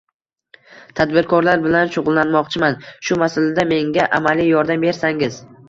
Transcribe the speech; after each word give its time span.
Tadbirkorlik 0.99 1.61
bilan 1.65 1.91
shug‘ullanmoqchiman. 1.97 2.79
Shu 3.11 3.21
masalada 3.27 3.69
menga 3.75 4.11
amaliy 4.21 4.53
yordam 4.57 4.89
bersangiz. 4.91 5.43